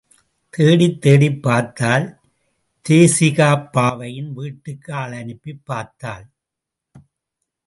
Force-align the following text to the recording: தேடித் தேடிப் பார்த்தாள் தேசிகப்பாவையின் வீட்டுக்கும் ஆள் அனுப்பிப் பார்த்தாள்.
தேடித் 0.49 1.01
தேடிப் 1.01 1.41
பார்த்தாள் 1.41 2.19
தேசிகப்பாவையின் 2.89 4.31
வீட்டுக்கும் 4.35 4.93
ஆள் 4.93 5.11
அனுப்பிப் 5.11 5.65
பார்த்தாள். 5.65 6.25